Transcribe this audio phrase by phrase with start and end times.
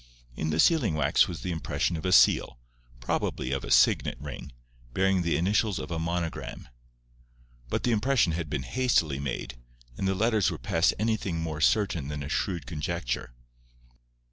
[0.35, 4.51] In the sealing wax was the impression of a seal—probably of a signet ring,
[4.95, 6.67] bearing the initials of a monogram;
[7.69, 9.57] but the impression had been hastily made,
[9.99, 13.35] and the letters were past anything more certain than a shrewd conjecture.